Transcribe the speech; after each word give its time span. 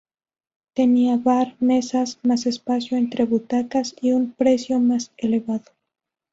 Tenía 0.73 1.17
bar, 1.17 1.55
mesas, 1.59 2.17
más 2.23 2.47
espacio 2.47 2.97
entre 2.97 3.25
butacas 3.25 3.93
y 4.01 4.13
un 4.13 4.31
precio 4.31 4.79
más 4.79 5.11
elevado. 5.17 5.65